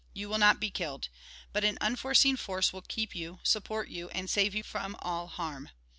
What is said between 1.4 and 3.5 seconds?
But an unfoie seen force will keep you,